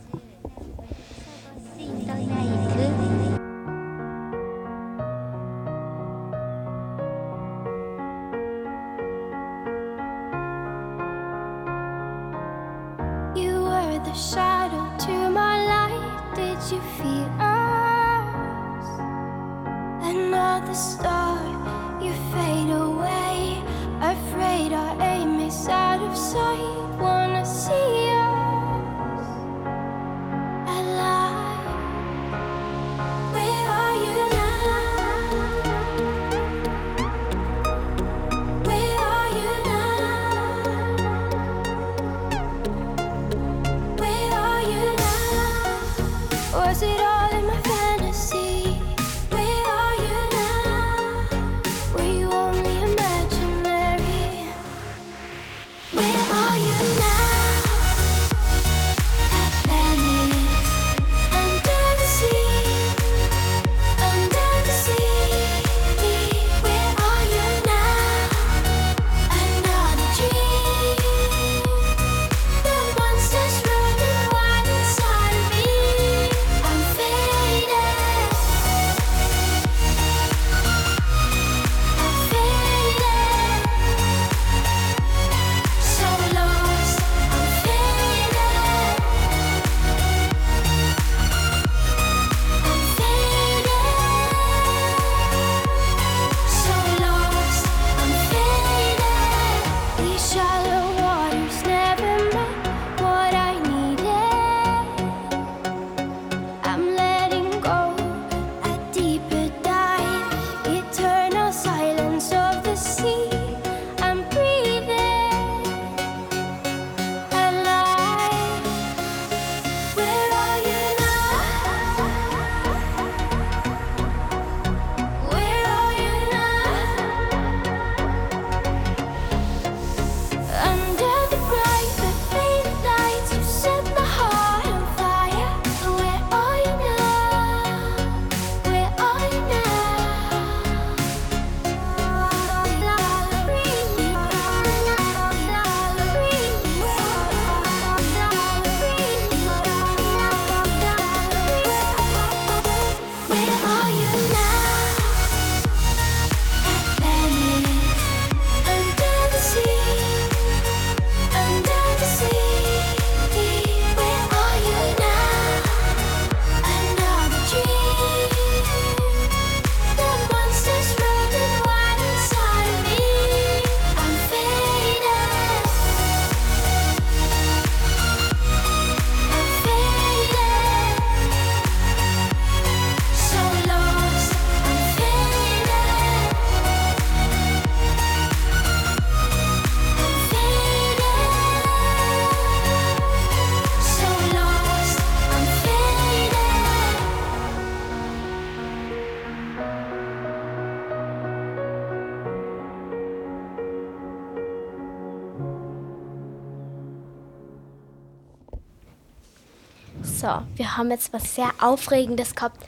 So, 210.29 210.43
wir 210.57 210.77
haben 210.77 210.91
jetzt 210.91 211.11
was 211.11 211.33
sehr 211.33 211.49
Aufregendes 211.59 212.35
gehabt. 212.35 212.63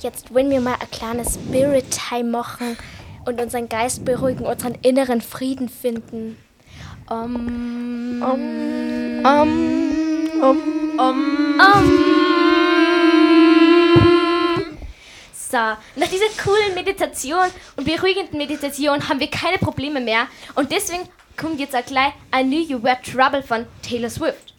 Jetzt 0.00 0.34
wollen 0.34 0.50
wir 0.50 0.60
mal 0.60 0.74
ein 0.80 0.90
kleines 0.90 1.34
Spirit-Time 1.34 2.24
machen 2.24 2.76
und 3.24 3.40
unseren 3.40 3.68
Geist 3.68 4.04
beruhigen, 4.04 4.44
unseren 4.44 4.74
inneren 4.82 5.20
Frieden 5.20 5.68
finden. 5.68 6.36
Um, 7.08 8.20
um, 8.20 9.24
um, 9.24 9.48
um, 10.42 10.98
um. 10.98 11.60
um. 11.60 12.00
So, 15.32 15.58
nach 15.58 16.08
dieser 16.08 16.42
coolen 16.42 16.74
Meditation 16.74 17.46
und 17.76 17.84
beruhigenden 17.84 18.38
Meditation 18.38 19.08
haben 19.08 19.20
wir 19.20 19.30
keine 19.30 19.58
Probleme 19.58 20.00
mehr 20.00 20.26
und 20.56 20.72
deswegen 20.72 21.08
kommt 21.36 21.60
jetzt 21.60 21.76
auch 21.76 21.86
gleich 21.86 22.12
I 22.34 22.42
Knew 22.42 22.60
You 22.60 22.82
Were 22.82 22.98
Trouble 23.02 23.44
von 23.44 23.66
Taylor 23.82 24.10
Swift. 24.10 24.53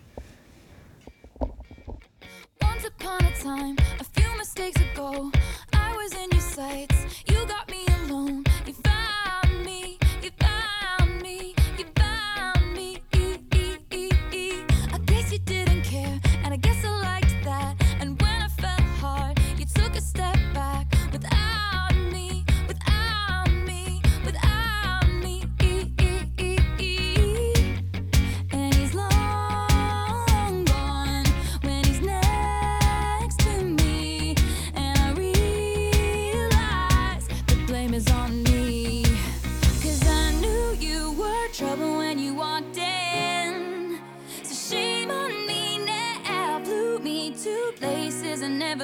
time, 3.46 3.78
a 4.00 4.04
few 4.04 4.38
mistakes 4.40 4.82
ago, 4.82 5.32
I 5.72 5.96
was 5.96 6.14
in 6.14 6.32
your 6.32 6.42
sights. 6.42 7.24
You 7.28 7.46
got 7.46 7.70
me 7.70 7.86
alone. 8.02 8.45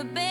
the 0.02 0.06
bed. 0.06 0.31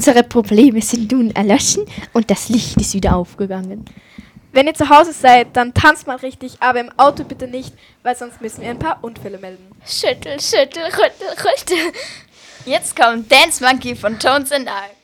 Unsere 0.00 0.22
Probleme 0.22 0.80
sind 0.80 1.12
nun 1.12 1.30
erloschen 1.32 1.84
und 2.14 2.30
das 2.30 2.48
Licht 2.48 2.80
ist 2.80 2.94
wieder 2.94 3.14
aufgegangen. 3.14 3.84
Wenn 4.50 4.66
ihr 4.66 4.72
zu 4.72 4.88
Hause 4.88 5.12
seid, 5.12 5.48
dann 5.52 5.74
tanzt 5.74 6.06
mal 6.06 6.16
richtig, 6.16 6.54
aber 6.58 6.80
im 6.80 6.90
Auto 6.96 7.22
bitte 7.22 7.46
nicht, 7.46 7.74
weil 8.02 8.16
sonst 8.16 8.40
müssen 8.40 8.62
wir 8.62 8.70
ein 8.70 8.78
paar 8.78 9.04
Unfälle 9.04 9.36
melden. 9.36 9.70
Schüttel, 9.84 10.40
schüttel, 10.40 10.84
rüttel, 10.84 11.28
rüttel. 11.44 11.92
Jetzt 12.64 12.96
kommt 12.96 13.30
Dance 13.30 13.62
Monkey 13.62 13.94
von 13.94 14.18
Tones 14.18 14.50
and 14.52 14.68
I. 14.68 14.99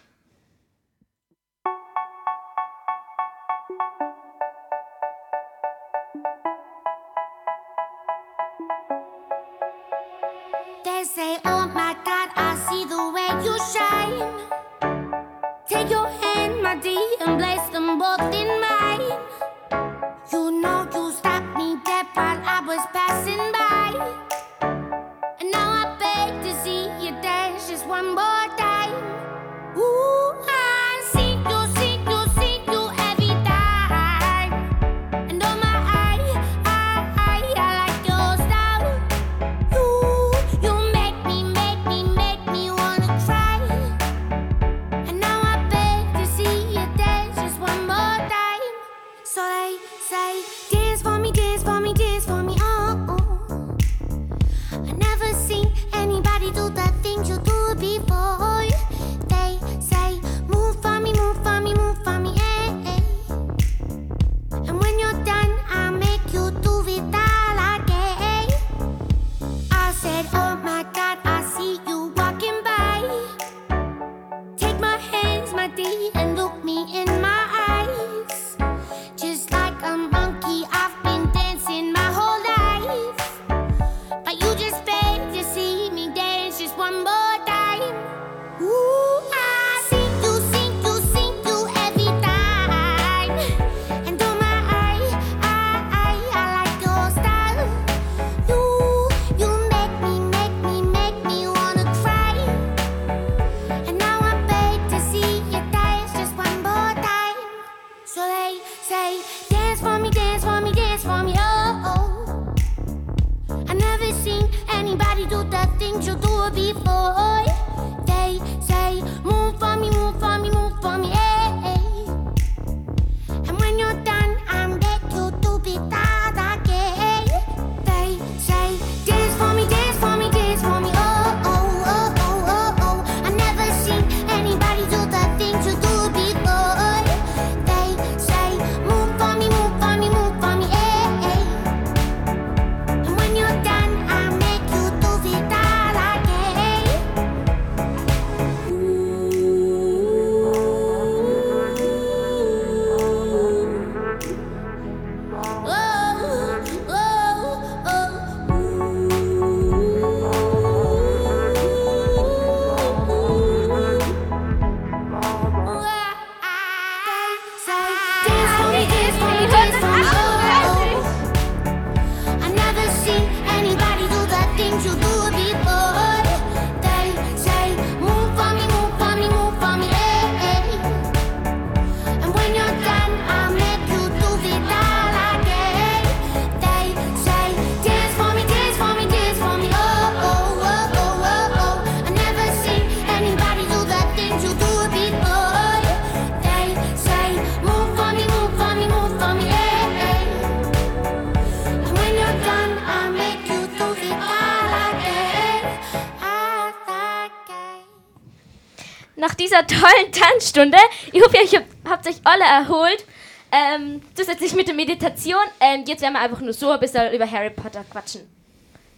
dieser 209.67 209.81
tollen 209.81 210.13
Tanzstunde, 210.13 210.79
ich 211.13 211.23
hoffe, 211.23 211.37
ihr 211.51 211.65
habt 211.89 212.07
euch 212.07 212.17
alle 212.25 212.45
erholt. 212.45 213.05
Ähm, 213.53 214.03
zusätzlich 214.15 214.55
mit 214.55 214.67
der 214.67 214.75
Meditation. 214.75 215.37
Ähm, 215.61 215.85
jetzt 215.87 216.03
werden 216.03 216.15
wir 216.15 216.21
einfach 216.21 216.41
nur 216.41 216.53
so 216.53 216.71
ein 216.71 216.81
bisschen 216.81 217.13
über 217.13 217.31
Harry 217.31 217.51
Potter 217.51 217.85
quatschen. 217.89 218.23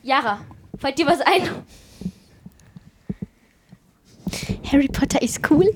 Yara, 0.03 0.41
fällt 0.79 0.99
dir 0.99 1.07
was 1.07 1.21
ein? 1.21 1.65
Harry 4.73 4.89
Potter 4.89 5.21
ist 5.21 5.51
cool. 5.51 5.73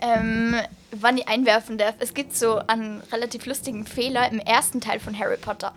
Ähm, 0.00 0.56
wann 0.90 1.18
ich 1.18 1.28
einwerfen 1.28 1.78
darf, 1.78 1.94
es 2.00 2.12
gibt 2.12 2.34
so 2.34 2.58
einen 2.66 3.00
relativ 3.12 3.46
lustigen 3.46 3.86
Fehler 3.86 4.30
im 4.30 4.40
ersten 4.40 4.80
Teil 4.80 4.98
von 4.98 5.16
Harry 5.18 5.36
Potter. 5.36 5.72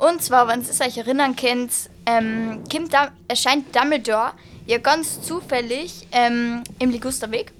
Und 0.00 0.22
zwar, 0.22 0.48
wenn 0.48 0.62
ihr 0.62 0.86
euch 0.86 0.96
erinnern 0.96 1.36
könnt, 1.36 1.72
ähm, 2.06 2.64
da, 2.90 3.10
erscheint 3.28 3.76
Dumbledore 3.76 4.32
ja 4.66 4.78
ganz 4.78 5.20
zufällig 5.20 6.06
ähm, 6.10 6.64
im 6.78 6.90
Ligusterweg, 6.90 7.52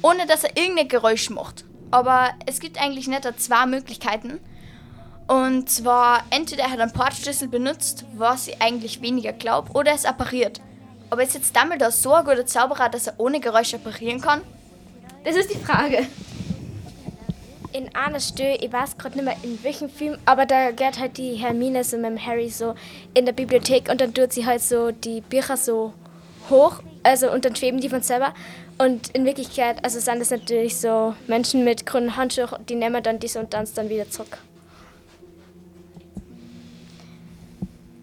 ohne 0.00 0.24
dass 0.26 0.44
er 0.44 0.56
irgendein 0.56 0.86
Geräusch 0.86 1.30
macht. 1.30 1.64
Aber 1.90 2.30
es 2.46 2.60
gibt 2.60 2.80
eigentlich 2.80 3.08
nicht 3.08 3.26
zwei 3.40 3.66
Möglichkeiten. 3.66 4.38
Und 5.26 5.68
zwar, 5.68 6.22
entweder 6.30 6.62
er 6.62 6.70
hat 6.70 6.78
einen 6.78 6.92
Portschlüssel 6.92 7.48
benutzt, 7.48 8.04
was 8.14 8.46
ich 8.46 8.62
eigentlich 8.62 9.02
weniger 9.02 9.32
glaube, 9.32 9.72
oder 9.72 9.90
er 9.90 9.96
ist 9.96 10.06
appariert. 10.06 10.60
Aber 11.10 11.24
ist 11.24 11.34
jetzt 11.34 11.56
Dumbledore 11.56 11.90
so 11.90 12.14
ein 12.14 12.24
guter 12.24 12.46
Zauberer, 12.46 12.88
dass 12.88 13.08
er 13.08 13.14
ohne 13.18 13.40
Geräusch 13.40 13.74
apparieren 13.74 14.20
kann? 14.20 14.42
Das 15.24 15.34
ist 15.34 15.52
die 15.52 15.58
Frage. 15.58 16.06
In 17.72 17.94
einer 17.94 18.18
Stelle, 18.18 18.56
ich 18.56 18.72
weiß 18.72 18.96
gerade 18.96 19.16
nicht 19.16 19.24
mehr 19.24 19.36
in 19.42 19.62
welchem 19.62 19.90
Film, 19.90 20.16
aber 20.24 20.46
da 20.46 20.70
geht 20.70 20.98
halt 20.98 21.18
die 21.18 21.34
Hermine 21.34 21.84
so 21.84 21.96
mit 21.98 22.06
dem 22.06 22.26
Harry 22.26 22.48
so 22.48 22.74
in 23.12 23.26
der 23.26 23.32
Bibliothek 23.32 23.90
und 23.90 24.00
dann 24.00 24.14
tut 24.14 24.32
sie 24.32 24.46
halt 24.46 24.62
so 24.62 24.90
die 24.90 25.20
Bücher 25.20 25.56
so 25.56 25.92
hoch, 26.48 26.82
also 27.02 27.30
und 27.30 27.44
dann 27.44 27.54
schweben 27.54 27.80
die 27.80 27.90
von 27.90 28.02
selber. 28.02 28.32
Und 28.78 29.10
in 29.10 29.26
Wirklichkeit, 29.26 29.84
also 29.84 30.00
sind 30.00 30.20
das 30.20 30.30
natürlich 30.30 30.76
so 30.78 31.14
Menschen 31.26 31.64
mit 31.64 31.84
grünen 31.84 32.16
Handschuhen, 32.16 32.64
die 32.68 32.74
nehmen 32.74 33.02
dann 33.02 33.18
diese 33.18 33.40
und 33.40 33.50
tanzen 33.50 33.74
dann 33.76 33.88
wieder 33.90 34.08
zurück. 34.08 34.38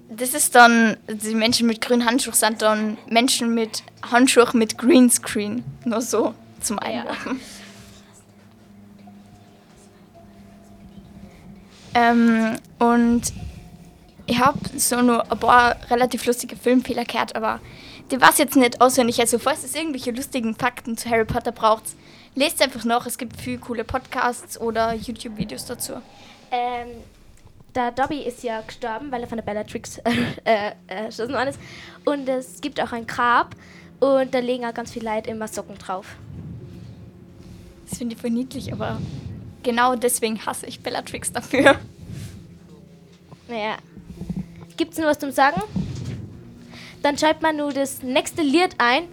Das 0.10 0.34
ist 0.34 0.54
dann, 0.56 0.96
die 1.08 1.34
Menschen 1.34 1.68
mit 1.68 1.82
grünen 1.82 2.06
Handschuhen 2.06 2.36
sind 2.36 2.62
dann 2.62 2.98
Menschen 3.10 3.54
mit 3.54 3.84
Handschuhen 4.12 4.60
mit 4.60 4.78
Greenscreen. 4.78 5.64
Nur 5.86 6.02
so 6.02 6.34
zum 6.62 6.78
Einwerfen. 6.80 7.42
Ähm, 11.96 12.58
und 12.78 13.34
ich 14.28 14.40
habe 14.40 14.60
so 14.78 15.02
nur 15.02 15.32
ein 15.32 15.40
paar 15.40 15.78
relativ 15.90 16.26
lustige 16.26 16.56
Filmfehler 16.56 17.06
gehört, 17.06 17.36
aber 17.36 17.60
die 18.12 18.20
war 18.22 18.34
jetzt 18.38 18.56
nicht 18.56 18.82
auswendig. 18.82 19.20
Also, 19.20 19.40
falls 19.40 19.64
es 19.64 19.76
irgendwelche 19.76 20.12
lustigen 20.12 20.56
Fakten 20.56 20.98
zu 20.98 21.10
Harry 21.10 21.26
Potter 21.26 21.52
braucht, 21.52 21.84
lest 22.36 22.62
einfach 22.62 22.84
nach. 22.84 23.06
Es 23.06 23.18
gibt 23.18 23.40
viele 23.40 23.58
coole 23.60 23.84
Podcasts 23.84 24.60
oder 24.60 24.94
YouTube-Videos 24.94 25.66
dazu. 25.66 25.94
Ähm, 26.52 26.88
der 27.74 27.92
Dobby 27.92 28.20
ist 28.20 28.44
ja 28.44 28.62
gestorben, 28.62 29.12
weil 29.12 29.22
er 29.22 29.28
von 29.28 29.38
der 29.38 29.44
Bellatrix 29.44 29.98
äh, 30.00 30.12
äh, 30.44 30.72
erschossen 30.88 31.34
worden 31.34 31.50
ist. 31.50 31.60
Und 32.04 32.28
es 32.28 32.62
gibt 32.62 32.82
auch 32.82 32.92
ein 32.92 33.08
Grab 33.08 33.56
und 34.00 34.34
da 34.34 34.40
legen 34.40 34.66
auch 34.66 34.74
ganz 34.74 34.92
viele 34.92 35.10
Leute 35.14 35.30
immer 35.30 35.48
Socken 35.48 35.78
drauf. 35.78 36.16
Das 37.90 37.98
finde 37.98 38.16
ich 38.16 38.22
voll 38.22 38.32
niedlich, 38.32 38.74
aber 38.74 39.00
genau 39.64 39.96
deswegen 39.96 40.44
hasse 40.46 40.66
ich 40.66 40.82
Bellatrix 40.82 41.32
dafür. 41.32 41.80
Naja. 43.48 43.78
Gibt's 44.78 44.98
noch 44.98 45.06
was 45.06 45.20
zum 45.20 45.32
Sagen? 45.32 45.62
Dann 47.02 47.18
schreibt 47.18 47.42
man 47.42 47.58
nur 47.58 47.72
das 47.72 48.02
nächste 48.02 48.42
Lied 48.42 48.76
ein 48.78 49.04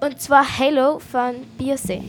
und 0.00 0.20
zwar 0.20 0.58
Halo 0.58 0.98
von 0.98 1.36
Beyoncé. 1.58 2.02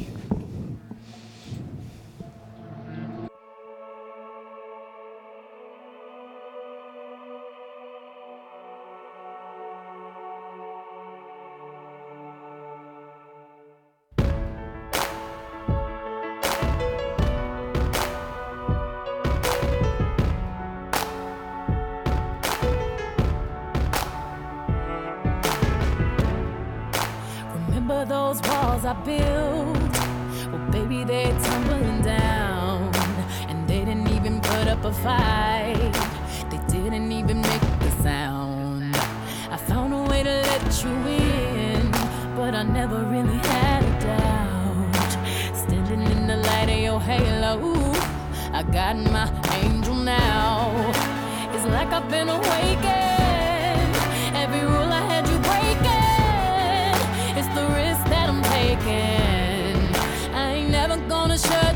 the 61.37 61.47
show. 61.47 61.66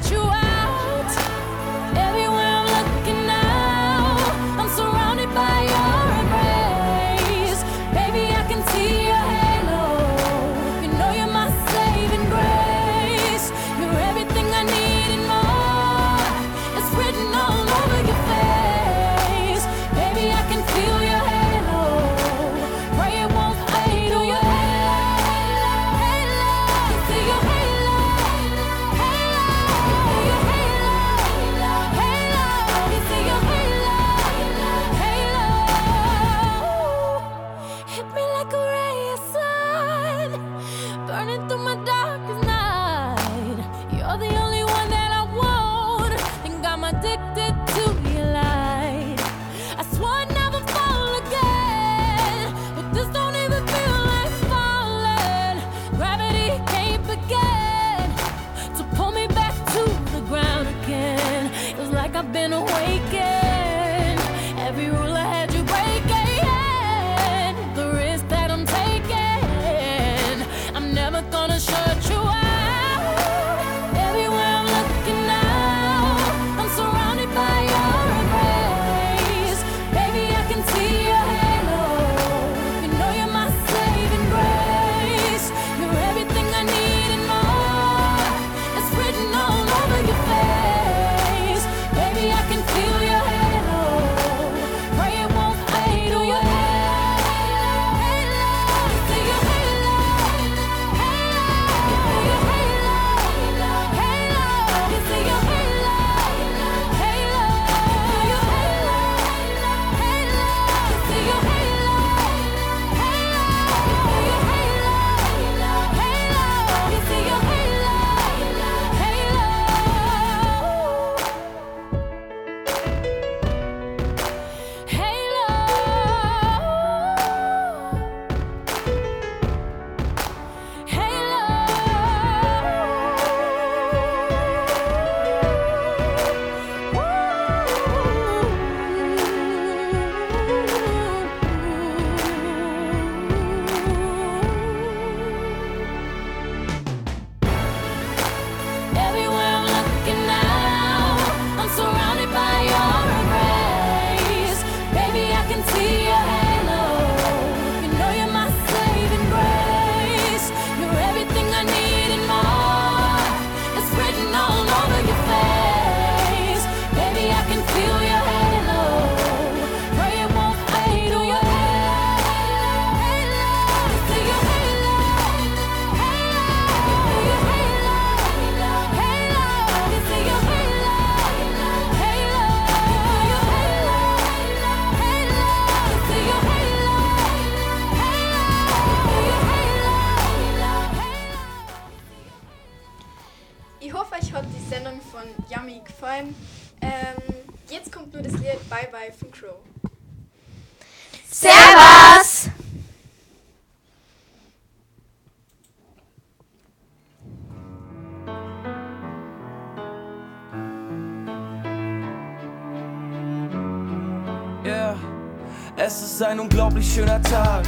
Schöner 216.93 217.21
Tag. 217.21 217.63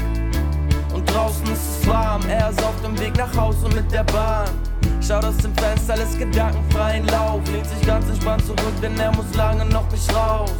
Und 0.93 1.05
draußen 1.13 1.45
ist 1.45 1.81
es 1.81 1.87
warm, 1.87 2.21
er 2.27 2.49
ist 2.49 2.61
auf 2.63 2.75
dem 2.83 2.99
Weg 2.99 3.15
nach 3.17 3.35
Hause 3.35 3.69
mit 3.69 3.89
der 3.91 4.03
Bahn. 4.03 4.49
Schaut 5.01 5.23
aus 5.23 5.37
dem 5.37 5.53
Fenster, 5.55 5.95
lässt 5.95 6.19
gedankenfreien 6.19 7.05
Lauf. 7.07 7.41
Lehnt 7.51 7.65
sich 7.67 7.85
ganz 7.85 8.07
entspannt 8.09 8.45
zurück, 8.45 8.73
denn 8.81 8.99
er 8.99 9.11
muss 9.13 9.33
lange 9.35 9.65
noch 9.65 9.89
nicht 9.91 10.13
raus. 10.13 10.51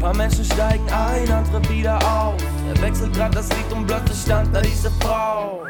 Paar 0.00 0.14
Menschen 0.14 0.44
steigen 0.44 0.86
ein, 0.90 1.30
andere 1.30 1.68
wieder 1.68 1.96
aus. 1.96 2.40
Er 2.68 2.82
wechselt 2.82 3.14
grad 3.14 3.34
das 3.34 3.48
Lied 3.50 3.72
und 3.72 3.86
plötzlich 3.86 4.18
stand 4.18 4.54
da 4.54 4.60
diese 4.60 4.90
Frau. 5.00 5.62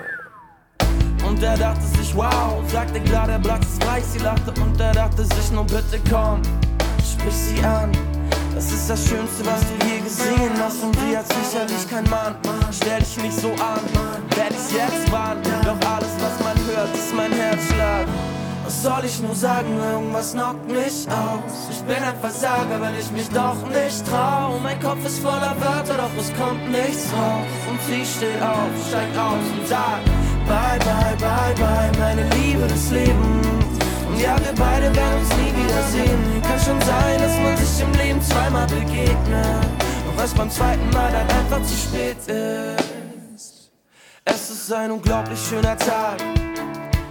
Und 1.26 1.42
er 1.42 1.57
dachte 1.57 1.82
sich, 1.99 2.14
wow, 2.14 2.62
sagte 2.68 3.01
klar, 3.01 3.26
der 3.26 3.38
Platz 3.38 3.64
ist 3.64 3.82
frei. 3.82 4.01
Sie 4.01 4.18
lachte 4.18 4.53
und 4.61 4.80
er 4.80 4.92
dachte 4.92 5.24
sich, 5.24 5.51
nur 5.51 5.64
bitte 5.64 5.99
komm, 6.09 6.42
sprich 7.03 7.34
sie 7.34 7.64
an. 7.64 7.90
Das 8.57 8.72
ist 8.72 8.88
das 8.88 9.07
Schönste, 9.07 9.44
was 9.44 9.61
du 9.61 9.86
je 9.86 10.00
gesehen 10.00 10.50
hast. 10.59 10.82
Und 10.82 10.96
sie 10.96 11.14
hat 11.14 11.26
sicherlich 11.28 11.86
kein 11.90 12.09
Mann. 12.09 12.36
Stell 12.72 13.00
dich 13.00 13.22
nicht 13.22 13.38
so 13.38 13.48
an, 13.50 13.84
werd 14.34 14.50
ich's 14.50 14.72
jetzt 14.72 15.12
warnen. 15.12 15.42
Doch 15.62 15.76
alles, 15.86 16.09
was 16.18 16.42
man 16.42 16.57
hört, 16.66 16.88
ist 16.94 17.14
mein 17.14 17.32
Herzschlag. 17.32 18.07
Was 18.64 18.82
soll 18.82 19.04
ich 19.04 19.20
nur 19.20 19.34
sagen, 19.34 19.78
irgendwas 19.78 20.32
knockt 20.32 20.66
mich 20.68 21.07
aus. 21.07 21.68
Ich 21.70 21.82
bin 21.82 22.02
ein 22.02 22.18
Versager, 22.18 22.80
weil 22.80 22.94
ich 22.98 23.11
mich 23.11 23.28
doch 23.28 23.61
nicht 23.68 24.07
trau. 24.09 24.59
Mein 24.62 24.80
Kopf 24.80 25.04
ist 25.04 25.18
voller 25.18 25.54
Wörter, 25.61 25.98
doch 25.98 26.16
es 26.18 26.32
kommt 26.40 26.66
nichts 26.70 27.12
raus. 27.12 27.46
Und 27.68 27.78
sie 27.86 28.07
steht 28.07 28.40
auf, 28.40 28.72
steigt 28.88 29.18
aus 29.18 29.44
und 29.52 29.68
sagt: 29.68 30.07
Bye, 30.48 30.78
bye, 30.78 31.14
bye, 31.18 31.54
bye, 31.59 31.92
meine 31.98 32.26
Liebe 32.36 32.66
des 32.66 32.90
Lebens. 32.90 33.55
Ja, 34.19 34.37
wir 34.39 34.55
beide 34.57 34.95
werden 34.95 35.21
uns 35.21 35.29
nie 35.37 35.53
wiedersehen. 35.55 36.43
Kann 36.43 36.61
schon 36.61 36.81
sein, 36.81 37.21
dass 37.21 37.39
man 37.39 37.57
sich 37.57 37.83
im 37.83 37.93
Leben 37.93 38.23
zweimal 38.23 38.67
begegnet. 38.67 39.64
Doch 40.07 40.23
was 40.23 40.33
beim 40.33 40.51
zweiten 40.51 40.89
Mal 40.91 41.12
dann 41.12 41.29
einfach 41.39 41.62
zu 41.62 41.77
spät 41.77 42.17
ist. 42.27 43.71
Es 44.25 44.51
ist 44.51 44.73
ein 44.73 44.91
unglaublich 44.91 45.39
schöner 45.39 45.77
Tag. 45.77 46.21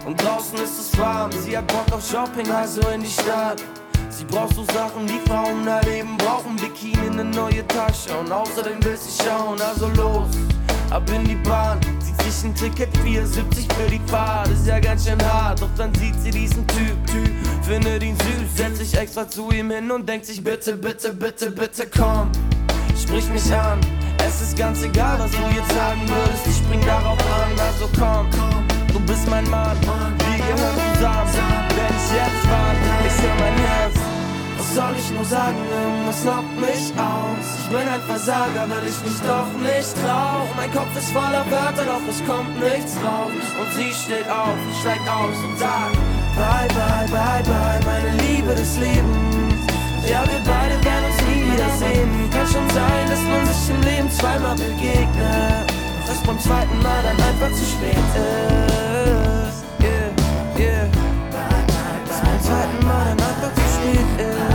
Und 0.06 0.22
draußen 0.22 0.58
ist 0.60 0.80
es 0.80 0.97
warm. 0.99 1.32
Sie 1.32 1.58
hat 1.58 1.68
Bock 1.68 1.91
auf 1.91 2.06
Shopping, 2.08 2.49
also 2.51 2.82
in 2.89 3.01
die 3.01 3.10
Stadt. 3.10 3.62
Sie 4.10 4.26
braucht 4.26 4.56
so 4.56 4.64
Sachen, 4.66 5.08
die 5.08 5.20
Frauen 5.30 5.68
erleben 5.68 6.18
brauchen. 6.18 6.56
Bikini, 6.56 7.10
eine 7.10 7.26
neue 7.26 7.66
Tasche. 7.68 8.18
Und 8.20 8.32
außerdem 8.32 8.84
will 8.84 8.97
sie 8.97 9.24
schauen, 9.24 9.62
also 9.62 9.88
los. 9.89 10.30
Ab 10.89 11.10
in 11.10 11.24
die 11.24 11.36
Bahn, 11.36 11.80
sich 12.24 12.43
ein 12.43 12.55
Ticket 12.55 12.89
4,70 12.97 13.74
für 13.74 13.89
die 13.89 14.01
Fahrt. 14.07 14.47
Ist 14.49 14.68
ja 14.68 14.80
ganz 14.80 15.07
schön 15.07 15.22
hart, 15.24 15.61
doch 15.61 15.70
dann 15.78 15.93
sieht 15.95 16.20
sie 16.22 16.32
diesen 16.32 16.66
Typ, 16.68 17.07
Typ. 17.07 17.32
Findet 17.63 18.03
ihn 18.03 18.16
süß, 18.16 18.55
setzt 18.55 18.78
sich 18.78 18.97
extra 18.97 19.28
zu 19.28 19.51
ihm 19.51 19.72
hin 19.72 19.89
und 19.91 20.07
denkt 20.07 20.26
sich, 20.26 20.43
bitte, 20.43 20.76
bitte, 20.76 21.13
bitte, 21.13 21.51
bitte 21.51 21.88
komm. 21.88 22.32
Sprich 22.99 23.28
mich 23.30 23.53
an, 23.53 23.80
es 24.26 24.41
ist 24.41 24.57
ganz 24.57 24.84
egal, 24.84 25.20
was 25.20 25.32
du 25.32 25.38
jetzt 25.55 25.72
sagen 25.72 26.01
würdest. 26.07 26.47
Ich 26.47 26.57
spring 26.57 26.82
darauf 26.86 27.20
an, 27.20 27.59
also 27.59 27.89
komm. 27.99 28.28
Du 28.93 28.99
bist 29.01 29.28
mein 29.30 29.49
Mann, 29.49 29.78
wir 29.82 30.38
gehören 30.38 30.95
zusammen. 30.95 31.30
Wenn 31.76 31.95
ich 31.95 32.11
jetzt 32.16 32.49
warte, 32.49 33.05
soll 34.76 34.95
ich 34.99 35.09
nur 35.11 35.23
sagen, 35.23 35.55
irgendwas 35.71 36.19
lockt 36.26 36.55
mich 36.59 36.91
aus. 36.99 37.47
Ich 37.63 37.69
bin 37.71 37.88
ein 37.88 38.03
Versager, 38.11 38.67
weil 38.67 38.84
ich 38.84 38.99
mich 39.07 39.19
doch 39.23 39.47
nicht 39.63 39.95
trau. 40.03 40.43
Mein 40.57 40.71
Kopf 40.76 40.91
ist 40.99 41.11
voller 41.15 41.45
Wörter, 41.47 41.86
doch 41.88 42.03
es 42.11 42.19
kommt 42.28 42.51
nichts 42.59 42.99
raus. 42.99 43.32
Und 43.55 43.69
sie 43.71 43.91
steht 43.95 44.28
auf, 44.28 44.59
steigt 44.82 45.07
aus 45.07 45.38
und 45.47 45.55
sagt: 45.57 45.95
Bye, 46.36 46.67
bye, 46.76 47.07
bye, 47.07 47.43
bye, 47.47 47.80
meine 47.88 48.11
Liebe 48.23 48.53
des 48.53 48.76
Lebens. 48.78 49.63
Ja, 50.03 50.21
wir 50.28 50.43
beide 50.43 50.76
werden 50.84 51.05
uns 51.07 51.19
nie 51.23 51.41
wiedersehen. 51.55 52.11
Kann 52.36 52.47
schon 52.47 52.67
sein, 52.76 53.03
dass 53.07 53.23
man 53.32 53.41
sich 53.47 53.69
im 53.71 53.82
Leben 53.82 54.11
zweimal 54.11 54.55
begegnet. 54.59 55.71
Doch 56.05 56.13
es 56.13 56.21
beim 56.28 56.39
zweiten 56.39 56.78
Mal 56.84 57.01
dann 57.01 57.19
einfach 57.28 57.51
zu 57.55 57.63
spät 57.63 58.05
ist. 58.11 59.63
Yeah, 59.80 60.11
yeah. 60.59 60.86
Bye, 61.32 61.63
bye, 61.63 61.71
bye. 61.71 61.99
Das 62.07 62.19
Beim 62.19 62.41
zweiten 62.43 62.80
Mal 62.86 63.03
dann 63.07 63.19
einfach 63.23 63.51
zu 63.55 63.65
spät 63.71 64.11
ist. 64.19 64.55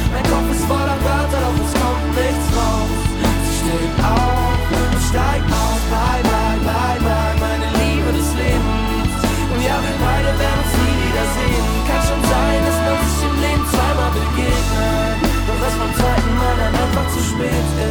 bits 17.41 17.90